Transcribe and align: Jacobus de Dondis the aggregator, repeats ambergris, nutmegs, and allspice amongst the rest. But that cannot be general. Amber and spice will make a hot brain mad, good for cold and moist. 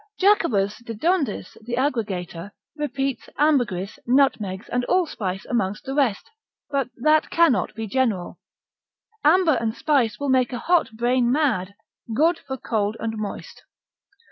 Jacobus 0.19 0.79
de 0.79 0.95
Dondis 0.95 1.55
the 1.61 1.75
aggregator, 1.75 2.49
repeats 2.75 3.29
ambergris, 3.37 3.99
nutmegs, 4.07 4.67
and 4.69 4.83
allspice 4.85 5.45
amongst 5.45 5.83
the 5.83 5.93
rest. 5.93 6.27
But 6.71 6.89
that 6.97 7.29
cannot 7.29 7.75
be 7.75 7.85
general. 7.85 8.39
Amber 9.23 9.53
and 9.61 9.75
spice 9.75 10.19
will 10.19 10.29
make 10.29 10.51
a 10.53 10.57
hot 10.57 10.89
brain 10.97 11.31
mad, 11.31 11.75
good 12.15 12.39
for 12.39 12.57
cold 12.57 12.97
and 12.99 13.15
moist. 13.15 13.61